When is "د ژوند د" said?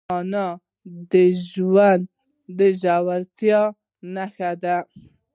1.11-2.59